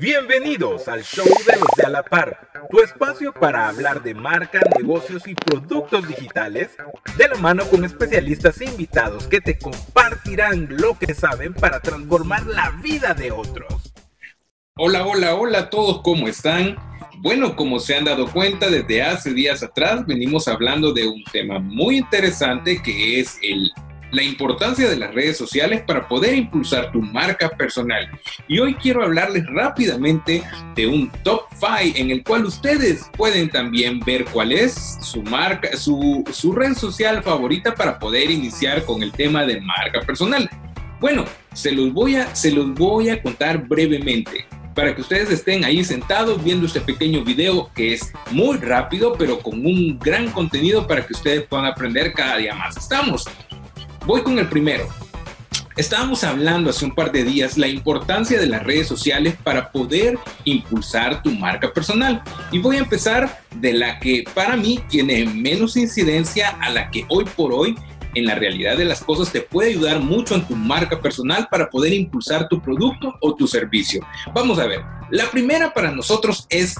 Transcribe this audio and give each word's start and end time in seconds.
Bienvenidos 0.00 0.88
al 0.88 1.04
show 1.04 1.26
de 1.26 1.58
los 1.58 1.68
de 1.76 1.82
a 1.84 1.90
la 1.90 2.02
par, 2.02 2.50
tu 2.70 2.80
espacio 2.80 3.34
para 3.34 3.68
hablar 3.68 4.02
de 4.02 4.14
marca, 4.14 4.58
negocios 4.78 5.28
y 5.28 5.34
productos 5.34 6.08
digitales, 6.08 6.70
de 7.18 7.28
la 7.28 7.34
mano 7.34 7.66
con 7.66 7.84
especialistas 7.84 8.58
e 8.62 8.64
invitados 8.64 9.26
que 9.26 9.42
te 9.42 9.58
compartirán 9.58 10.68
lo 10.70 10.98
que 10.98 11.12
saben 11.12 11.52
para 11.52 11.80
transformar 11.80 12.46
la 12.46 12.70
vida 12.82 13.12
de 13.12 13.30
otros. 13.30 13.92
Hola, 14.74 15.06
hola, 15.06 15.34
hola 15.34 15.58
a 15.58 15.70
todos, 15.70 16.00
¿cómo 16.00 16.28
están? 16.28 16.76
Bueno, 17.18 17.54
como 17.54 17.78
se 17.78 17.94
han 17.94 18.06
dado 18.06 18.32
cuenta, 18.32 18.70
desde 18.70 19.02
hace 19.02 19.34
días 19.34 19.62
atrás 19.62 20.06
venimos 20.06 20.48
hablando 20.48 20.94
de 20.94 21.06
un 21.08 21.22
tema 21.24 21.58
muy 21.58 21.98
interesante 21.98 22.80
que 22.82 23.20
es 23.20 23.38
el 23.42 23.70
la 24.12 24.22
importancia 24.22 24.88
de 24.88 24.96
las 24.96 25.14
redes 25.14 25.36
sociales 25.36 25.82
para 25.86 26.08
poder 26.08 26.34
impulsar 26.34 26.90
tu 26.92 27.00
marca 27.02 27.48
personal. 27.50 28.08
Y 28.48 28.58
hoy 28.58 28.74
quiero 28.74 29.02
hablarles 29.02 29.46
rápidamente 29.46 30.42
de 30.74 30.86
un 30.86 31.10
top 31.22 31.42
5 31.52 31.96
en 31.96 32.10
el 32.10 32.22
cual 32.24 32.46
ustedes 32.46 33.10
pueden 33.16 33.50
también 33.50 34.00
ver 34.00 34.24
cuál 34.26 34.52
es 34.52 34.98
su 35.00 35.22
marca, 35.22 35.76
su, 35.76 36.24
su 36.32 36.52
red 36.52 36.74
social 36.74 37.22
favorita 37.22 37.74
para 37.74 37.98
poder 37.98 38.30
iniciar 38.30 38.84
con 38.84 39.02
el 39.02 39.12
tema 39.12 39.44
de 39.44 39.60
marca 39.60 40.00
personal. 40.00 40.48
Bueno, 41.00 41.24
se 41.54 41.72
los 41.72 41.92
voy 41.92 42.16
a, 42.16 42.34
se 42.34 42.50
los 42.52 42.74
voy 42.74 43.08
a 43.08 43.22
contar 43.22 43.66
brevemente 43.66 44.46
para 44.74 44.94
que 44.94 45.00
ustedes 45.00 45.30
estén 45.30 45.64
ahí 45.64 45.82
sentados 45.84 46.42
viendo 46.42 46.66
este 46.66 46.80
pequeño 46.80 47.24
video 47.24 47.70
que 47.74 47.94
es 47.94 48.12
muy 48.30 48.56
rápido, 48.58 49.14
pero 49.18 49.38
con 49.40 49.64
un 49.64 49.98
gran 49.98 50.30
contenido 50.30 50.86
para 50.86 51.06
que 51.06 51.12
ustedes 51.12 51.42
puedan 51.42 51.66
aprender 51.66 52.12
cada 52.12 52.36
día 52.36 52.54
más. 52.54 52.76
Estamos. 52.76 53.24
Voy 54.06 54.22
con 54.22 54.38
el 54.38 54.48
primero. 54.48 54.88
Estábamos 55.76 56.24
hablando 56.24 56.70
hace 56.70 56.84
un 56.84 56.94
par 56.94 57.12
de 57.12 57.24
días 57.24 57.56
la 57.56 57.68
importancia 57.68 58.38
de 58.38 58.46
las 58.46 58.64
redes 58.64 58.86
sociales 58.86 59.34
para 59.42 59.70
poder 59.70 60.18
impulsar 60.44 61.22
tu 61.22 61.30
marca 61.30 61.72
personal. 61.72 62.22
Y 62.50 62.58
voy 62.58 62.76
a 62.76 62.80
empezar 62.80 63.42
de 63.54 63.72
la 63.72 63.98
que 63.98 64.24
para 64.34 64.56
mí 64.56 64.80
tiene 64.88 65.24
menos 65.26 65.76
incidencia 65.76 66.50
a 66.60 66.70
la 66.70 66.90
que 66.90 67.04
hoy 67.08 67.24
por 67.36 67.52
hoy 67.52 67.76
en 68.14 68.26
la 68.26 68.34
realidad 68.34 68.76
de 68.76 68.84
las 68.84 69.02
cosas 69.02 69.32
te 69.32 69.40
puede 69.40 69.70
ayudar 69.70 70.00
mucho 70.00 70.34
en 70.34 70.46
tu 70.46 70.56
marca 70.56 71.00
personal 71.00 71.46
para 71.50 71.70
poder 71.70 71.92
impulsar 71.92 72.48
tu 72.48 72.60
producto 72.60 73.14
o 73.20 73.34
tu 73.34 73.46
servicio. 73.46 74.04
Vamos 74.34 74.58
a 74.58 74.66
ver, 74.66 74.82
la 75.10 75.30
primera 75.30 75.72
para 75.72 75.92
nosotros 75.92 76.46
es 76.50 76.74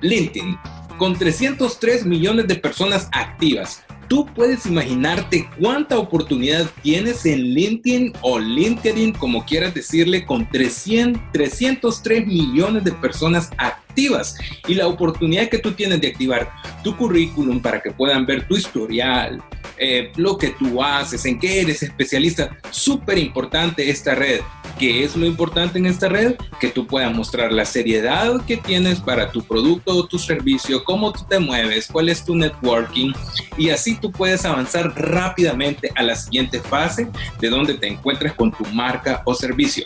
LinkedIn, 0.00 0.58
con 0.96 1.16
303 1.16 2.06
millones 2.06 2.48
de 2.48 2.54
personas 2.54 3.08
activas. 3.12 3.84
Tú 4.08 4.26
puedes 4.34 4.64
imaginarte 4.64 5.50
cuánta 5.60 5.98
oportunidad 5.98 6.70
tienes 6.82 7.26
en 7.26 7.42
LinkedIn 7.42 8.14
o 8.22 8.38
LinkedIn, 8.38 9.12
como 9.12 9.44
quieras 9.44 9.74
decirle, 9.74 10.24
con 10.24 10.48
300, 10.48 11.20
303 11.32 12.26
millones 12.26 12.84
de 12.84 12.92
personas 12.92 13.50
activas 13.58 14.36
y 14.66 14.74
la 14.74 14.86
oportunidad 14.86 15.48
que 15.48 15.58
tú 15.58 15.72
tienes 15.72 16.00
de 16.00 16.08
activar 16.08 16.50
tu 16.82 16.96
currículum 16.96 17.60
para 17.60 17.82
que 17.82 17.90
puedan 17.90 18.24
ver 18.24 18.48
tu 18.48 18.56
historial, 18.56 19.42
eh, 19.76 20.10
lo 20.16 20.38
que 20.38 20.48
tú 20.58 20.82
haces, 20.82 21.24
en 21.26 21.38
qué 21.38 21.60
eres 21.60 21.82
especialista. 21.82 22.56
Súper 22.70 23.18
importante 23.18 23.90
esta 23.90 24.14
red. 24.14 24.40
¿Qué 24.78 25.02
es 25.02 25.16
lo 25.16 25.26
importante 25.26 25.76
en 25.76 25.86
esta 25.86 26.08
red? 26.08 26.36
Que 26.60 26.68
tú 26.68 26.86
puedas 26.86 27.12
mostrar 27.12 27.50
la 27.50 27.64
seriedad 27.64 28.40
que 28.46 28.56
tienes 28.56 29.00
para 29.00 29.32
tu 29.32 29.42
producto 29.42 29.92
o 29.92 30.06
tu 30.06 30.20
servicio, 30.20 30.84
cómo 30.84 31.12
tú 31.12 31.24
te 31.28 31.40
mueves, 31.40 31.88
cuál 31.88 32.08
es 32.08 32.24
tu 32.24 32.36
networking 32.36 33.12
y 33.56 33.70
así 33.70 33.96
tú 33.96 34.12
puedes 34.12 34.44
avanzar 34.44 34.92
rápidamente 34.94 35.90
a 35.96 36.04
la 36.04 36.14
siguiente 36.14 36.60
fase 36.60 37.08
de 37.40 37.50
donde 37.50 37.74
te 37.74 37.88
encuentres 37.88 38.34
con 38.34 38.52
tu 38.52 38.64
marca 38.66 39.22
o 39.24 39.34
servicio. 39.34 39.84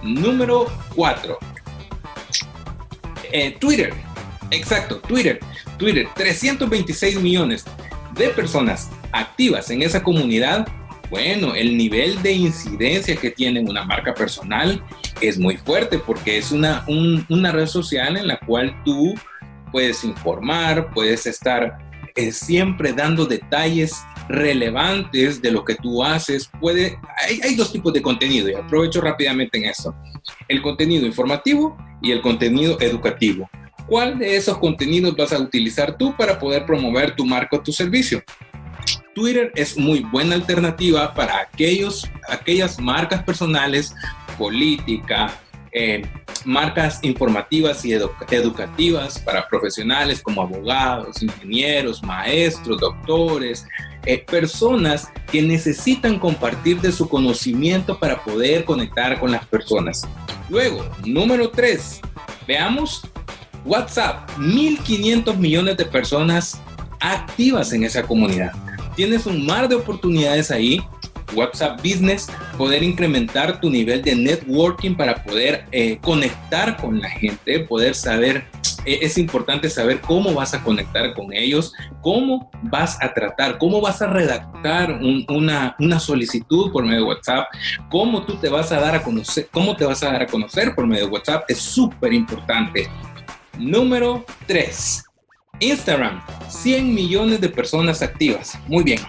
Número 0.00 0.66
4. 0.94 1.36
Eh, 3.32 3.56
Twitter. 3.58 3.92
Exacto, 4.52 5.00
Twitter. 5.00 5.40
Twitter, 5.76 6.08
326 6.14 7.20
millones 7.20 7.64
de 8.14 8.28
personas 8.28 8.90
activas 9.10 9.70
en 9.70 9.82
esa 9.82 10.04
comunidad 10.04 10.68
bueno, 11.10 11.54
el 11.54 11.76
nivel 11.76 12.22
de 12.22 12.32
incidencia 12.32 13.16
que 13.16 13.30
tiene 13.30 13.60
una 13.60 13.84
marca 13.84 14.14
personal 14.14 14.82
es 15.20 15.38
muy 15.38 15.56
fuerte 15.56 15.98
porque 15.98 16.38
es 16.38 16.52
una, 16.52 16.84
una 17.28 17.50
red 17.50 17.66
social 17.66 18.16
en 18.16 18.28
la 18.28 18.38
cual 18.38 18.74
tú 18.84 19.14
puedes 19.72 20.04
informar, 20.04 20.90
puedes 20.94 21.26
estar 21.26 21.78
eh, 22.16 22.32
siempre 22.32 22.92
dando 22.92 23.26
detalles 23.26 24.02
relevantes 24.28 25.42
de 25.42 25.50
lo 25.50 25.64
que 25.64 25.74
tú 25.74 26.02
haces. 26.02 26.50
Puede, 26.60 26.98
hay, 27.42 27.54
dos 27.56 27.72
tipos 27.72 27.92
de 27.92 28.02
contenido 28.02 28.48
y 28.48 28.54
aprovecho 28.54 29.00
rápidamente 29.00 29.58
en 29.58 29.64
eso. 29.66 29.94
El 30.48 30.62
contenido 30.62 31.06
informativo 31.06 31.76
y 32.02 32.12
el 32.12 32.20
contenido 32.20 32.80
educativo. 32.80 33.50
¿Cuál 33.86 34.18
de 34.18 34.36
esos 34.36 34.58
contenidos 34.58 35.16
vas 35.16 35.32
a 35.32 35.38
utilizar 35.38 35.98
tú 35.98 36.16
para 36.16 36.38
poder 36.38 36.64
promover 36.64 37.16
tu 37.16 37.26
marca 37.26 37.56
o 37.56 37.60
tu 37.60 37.72
servicio? 37.72 38.22
Twitter 39.14 39.52
es 39.54 39.76
muy 39.76 40.00
buena 40.00 40.34
alternativa 40.34 41.12
para 41.14 41.40
aquellos, 41.40 42.08
aquellas 42.28 42.78
marcas 42.78 43.22
personales, 43.22 43.94
política, 44.38 45.34
eh, 45.72 46.02
marcas 46.44 47.00
informativas 47.02 47.84
y 47.84 47.92
educativas 47.92 49.18
para 49.18 49.46
profesionales 49.48 50.22
como 50.22 50.42
abogados, 50.42 51.22
ingenieros, 51.22 52.02
maestros, 52.02 52.80
doctores, 52.80 53.66
eh, 54.06 54.18
personas 54.18 55.12
que 55.30 55.42
necesitan 55.42 56.18
compartir 56.18 56.80
de 56.80 56.90
su 56.90 57.08
conocimiento 57.08 57.98
para 57.98 58.22
poder 58.24 58.64
conectar 58.64 59.20
con 59.20 59.30
las 59.30 59.44
personas. 59.46 60.02
Luego, 60.48 60.88
número 61.04 61.50
3, 61.50 62.00
veamos 62.46 63.02
WhatsApp, 63.64 64.28
1.500 64.38 65.36
millones 65.36 65.76
de 65.76 65.84
personas 65.84 66.60
activas 67.00 67.72
en 67.72 67.84
esa 67.84 68.02
comunidad 68.02 68.52
tienes 69.00 69.24
un 69.24 69.46
mar 69.46 69.66
de 69.66 69.76
oportunidades 69.76 70.50
ahí. 70.50 70.78
WhatsApp 71.34 71.78
Business, 71.78 72.28
poder 72.58 72.82
incrementar 72.82 73.58
tu 73.58 73.70
nivel 73.70 74.02
de 74.02 74.14
networking 74.14 74.94
para 74.94 75.24
poder 75.24 75.64
eh, 75.72 75.96
conectar 76.02 76.76
con 76.76 77.00
la 77.00 77.08
gente, 77.08 77.60
poder 77.60 77.94
saber, 77.94 78.44
eh, 78.84 78.98
es 79.00 79.16
importante 79.16 79.70
saber 79.70 80.02
cómo 80.02 80.34
vas 80.34 80.52
a 80.52 80.62
conectar 80.62 81.14
con 81.14 81.32
ellos, 81.32 81.72
cómo 82.02 82.50
vas 82.64 82.98
a 83.00 83.14
tratar, 83.14 83.56
cómo 83.56 83.80
vas 83.80 84.02
a 84.02 84.08
redactar 84.08 85.00
una, 85.28 85.76
una 85.78 85.98
solicitud 85.98 86.70
por 86.70 86.84
medio 86.84 87.00
de 87.00 87.06
WhatsApp, 87.06 87.46
cómo 87.88 88.24
tú 88.24 88.34
te 88.34 88.50
vas 88.50 88.70
a 88.70 88.80
dar 88.80 88.96
a 88.96 89.02
conocer, 89.02 89.48
cómo 89.50 89.76
te 89.76 89.86
vas 89.86 90.02
a 90.02 90.12
dar 90.12 90.22
a 90.22 90.26
conocer 90.26 90.74
por 90.74 90.86
medio 90.86 91.06
de 91.06 91.12
WhatsApp, 91.12 91.44
es 91.48 91.58
súper 91.58 92.12
importante. 92.12 92.90
Número 93.56 94.26
3 94.46 95.04
Instagram, 95.60 96.22
100 96.48 96.94
millones 96.94 97.40
de 97.40 97.48
personas 97.48 98.02
activas. 98.02 98.58
Muy 98.66 98.82
bien. 98.82 99.00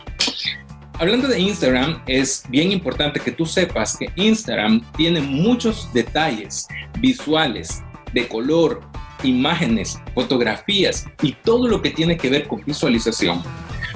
Hablando 1.00 1.28
de 1.28 1.40
Instagram, 1.40 2.04
es 2.06 2.44
bien 2.50 2.72
importante 2.72 3.20
que 3.20 3.32
tú 3.32 3.46
sepas 3.46 3.98
que 3.98 4.12
Instagram 4.16 4.82
tiene 4.96 5.20
muchos 5.20 5.92
detalles 5.94 6.68
visuales, 7.00 7.82
de 8.14 8.28
color, 8.28 8.82
imágenes, 9.24 10.00
fotografías 10.14 11.08
y 11.22 11.32
todo 11.32 11.68
lo 11.68 11.82
que 11.82 11.90
tiene 11.90 12.18
que 12.18 12.30
ver 12.30 12.48
con 12.48 12.64
visualización. 12.64 13.42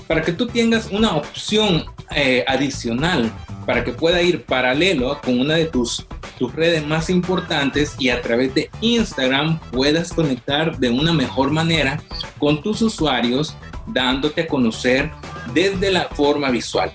Para 0.07 0.21
que 0.21 0.31
tú 0.31 0.47
tengas 0.47 0.89
una 0.91 1.15
opción 1.15 1.85
eh, 2.15 2.43
adicional, 2.47 3.31
para 3.65 3.83
que 3.83 3.91
pueda 3.91 4.21
ir 4.21 4.43
paralelo 4.43 5.19
con 5.23 5.39
una 5.39 5.55
de 5.55 5.65
tus 5.65 6.05
tus 6.37 6.53
redes 6.53 6.85
más 6.85 7.09
importantes 7.09 7.95
y 7.99 8.09
a 8.09 8.21
través 8.21 8.53
de 8.53 8.69
Instagram 8.81 9.59
puedas 9.71 10.13
conectar 10.13 10.77
de 10.77 10.89
una 10.89 11.13
mejor 11.13 11.51
manera 11.51 12.01
con 12.39 12.61
tus 12.61 12.81
usuarios, 12.81 13.55
dándote 13.87 14.41
a 14.41 14.47
conocer 14.47 15.11
desde 15.53 15.91
la 15.91 16.05
forma 16.09 16.49
visual. 16.49 16.91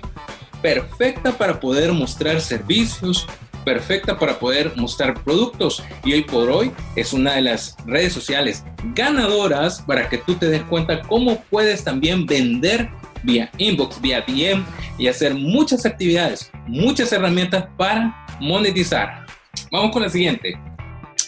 Perfecta 0.62 1.32
para 1.32 1.58
poder 1.58 1.92
mostrar 1.92 2.40
servicios, 2.40 3.26
perfecta 3.64 4.18
para 4.18 4.38
poder 4.38 4.72
mostrar 4.76 5.22
productos 5.22 5.82
y 6.04 6.12
hoy 6.12 6.22
por 6.22 6.50
hoy 6.50 6.72
es 6.96 7.12
una 7.12 7.34
de 7.34 7.42
las 7.42 7.76
redes 7.86 8.12
sociales 8.12 8.64
ganadoras 8.94 9.82
para 9.82 10.08
que 10.08 10.18
tú 10.18 10.34
te 10.34 10.46
des 10.46 10.62
cuenta 10.62 11.02
cómo 11.02 11.42
puedes 11.50 11.84
también 11.84 12.26
vender 12.26 12.90
vía 13.22 13.50
inbox, 13.58 14.00
vía 14.00 14.24
DM 14.26 14.64
y 14.98 15.08
hacer 15.08 15.34
muchas 15.34 15.86
actividades, 15.86 16.50
muchas 16.66 17.12
herramientas 17.12 17.66
para 17.76 18.26
monetizar. 18.40 19.26
Vamos 19.70 19.92
con 19.92 20.02
la 20.02 20.08
siguiente. 20.08 20.58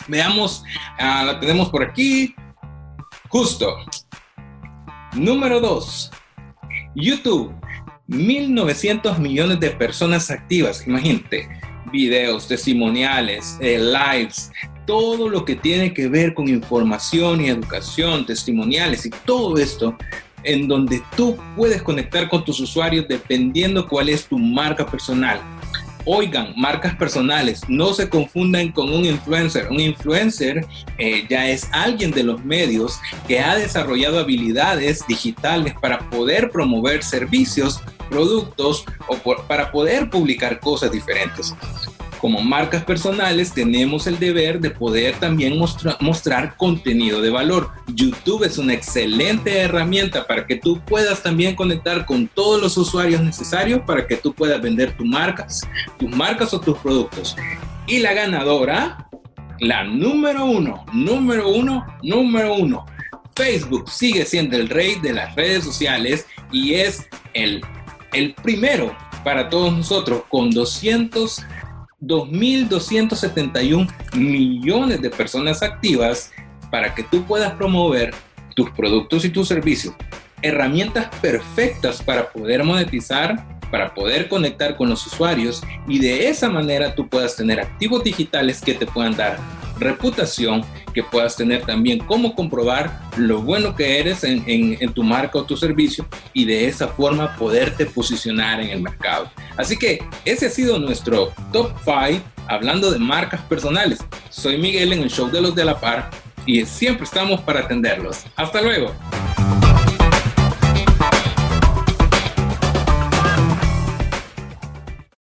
Veamos, 0.08 0.64
ah, 0.98 1.22
la 1.24 1.40
tenemos 1.40 1.68
por 1.70 1.82
aquí. 1.82 2.34
Justo. 3.28 3.76
Número 5.14 5.60
2. 5.60 6.10
YouTube. 6.94 7.54
1.900 8.08 9.18
millones 9.18 9.60
de 9.60 9.70
personas 9.70 10.30
activas. 10.30 10.86
Imagínate. 10.86 11.48
Videos, 11.92 12.48
testimoniales, 12.48 13.58
eh, 13.60 13.78
lives, 13.78 14.50
todo 14.86 15.28
lo 15.28 15.44
que 15.44 15.56
tiene 15.56 15.92
que 15.92 16.08
ver 16.08 16.32
con 16.32 16.48
información 16.48 17.42
y 17.42 17.48
educación, 17.48 18.24
testimoniales 18.24 19.04
y 19.04 19.10
todo 19.10 19.58
esto 19.58 19.96
en 20.44 20.68
donde 20.68 21.02
tú 21.16 21.36
puedes 21.56 21.82
conectar 21.82 22.28
con 22.28 22.44
tus 22.44 22.60
usuarios 22.60 23.06
dependiendo 23.08 23.86
cuál 23.88 24.08
es 24.08 24.26
tu 24.26 24.38
marca 24.38 24.86
personal 24.86 25.40
Oigan, 26.04 26.52
marcas 26.56 26.96
personales, 26.96 27.62
no 27.68 27.94
se 27.94 28.08
confundan 28.08 28.72
con 28.72 28.92
un 28.92 29.04
influencer. 29.04 29.68
Un 29.70 29.78
influencer 29.78 30.66
eh, 30.98 31.24
ya 31.30 31.48
es 31.48 31.68
alguien 31.70 32.10
de 32.10 32.24
los 32.24 32.44
medios 32.44 32.98
que 33.28 33.38
ha 33.38 33.54
desarrollado 33.54 34.18
habilidades 34.18 35.06
digitales 35.06 35.74
para 35.80 36.10
poder 36.10 36.50
promover 36.50 37.04
servicios, 37.04 37.80
productos 38.10 38.84
o 39.06 39.16
para 39.46 39.70
poder 39.70 40.10
publicar 40.10 40.58
cosas 40.58 40.90
diferentes 40.90 41.54
como 42.22 42.40
marcas 42.40 42.84
personales 42.84 43.52
tenemos 43.52 44.06
el 44.06 44.20
deber 44.20 44.60
de 44.60 44.70
poder 44.70 45.16
también 45.16 45.58
mostrar 45.58 46.56
contenido 46.56 47.20
de 47.20 47.30
valor. 47.30 47.70
YouTube 47.88 48.44
es 48.44 48.58
una 48.58 48.74
excelente 48.74 49.58
herramienta 49.58 50.24
para 50.28 50.46
que 50.46 50.54
tú 50.54 50.80
puedas 50.86 51.24
también 51.24 51.56
conectar 51.56 52.06
con 52.06 52.28
todos 52.28 52.62
los 52.62 52.76
usuarios 52.78 53.22
necesarios 53.22 53.80
para 53.84 54.06
que 54.06 54.16
tú 54.16 54.32
puedas 54.32 54.62
vender 54.62 54.96
tus 54.96 55.04
marcas, 55.04 55.62
tus 55.98 56.14
marcas 56.14 56.54
o 56.54 56.60
tus 56.60 56.78
productos. 56.78 57.34
Y 57.88 57.98
la 57.98 58.12
ganadora, 58.12 59.08
la 59.58 59.82
número 59.82 60.44
uno, 60.44 60.86
número 60.92 61.48
uno, 61.48 61.84
número 62.04 62.54
uno. 62.54 62.86
Facebook 63.34 63.90
sigue 63.90 64.24
siendo 64.26 64.56
el 64.56 64.68
rey 64.68 64.94
de 65.02 65.12
las 65.12 65.34
redes 65.34 65.64
sociales 65.64 66.24
y 66.52 66.74
es 66.74 67.04
el, 67.34 67.62
el 68.12 68.32
primero 68.34 68.96
para 69.24 69.48
todos 69.48 69.72
nosotros 69.72 70.22
con 70.28 70.50
200 70.50 71.42
2.271 72.02 73.88
millones 74.14 75.00
de 75.00 75.10
personas 75.10 75.62
activas 75.62 76.32
para 76.70 76.94
que 76.94 77.04
tú 77.04 77.22
puedas 77.24 77.52
promover 77.52 78.12
tus 78.54 78.70
productos 78.70 79.24
y 79.24 79.30
tus 79.30 79.48
servicios. 79.48 79.94
Herramientas 80.42 81.08
perfectas 81.20 82.02
para 82.02 82.30
poder 82.30 82.64
monetizar, 82.64 83.60
para 83.70 83.94
poder 83.94 84.28
conectar 84.28 84.76
con 84.76 84.90
los 84.90 85.06
usuarios 85.06 85.62
y 85.86 85.98
de 85.98 86.28
esa 86.28 86.50
manera 86.50 86.94
tú 86.94 87.08
puedas 87.08 87.36
tener 87.36 87.60
activos 87.60 88.02
digitales 88.02 88.60
que 88.60 88.74
te 88.74 88.86
puedan 88.86 89.16
dar 89.16 89.38
reputación, 89.78 90.64
que 90.94 91.02
puedas 91.02 91.36
tener 91.36 91.64
también 91.64 91.98
cómo 92.00 92.34
comprobar 92.34 93.00
lo 93.16 93.40
bueno 93.42 93.74
que 93.74 93.98
eres 93.98 94.24
en, 94.24 94.92
tu 94.92 95.02
marca 95.02 95.38
o 95.38 95.44
tu 95.44 95.56
servicio 95.56 96.06
y 96.32 96.44
de 96.44 96.66
esa 96.66 96.88
forma 96.88 97.36
poderte 97.36 97.86
posicionar 97.86 98.60
en 98.60 98.70
el 98.70 98.82
mercado. 98.82 99.30
Así 99.56 99.76
que 99.76 100.04
ese 100.24 100.46
ha 100.46 100.50
sido 100.50 100.78
nuestro 100.78 101.32
top 101.52 101.72
5 101.84 102.22
hablando 102.48 102.90
de 102.90 102.98
marcas 102.98 103.40
personales. 103.42 104.00
Soy 104.30 104.58
Miguel 104.58 104.92
en 104.92 105.02
el 105.02 105.10
show 105.10 105.30
de 105.30 105.40
los 105.40 105.54
de 105.54 105.64
la 105.64 105.80
par 105.80 106.10
y 106.46 106.64
siempre 106.66 107.04
estamos 107.04 107.40
para 107.40 107.60
atenderlos. 107.60 108.24
Hasta 108.36 108.60
luego. 108.60 108.92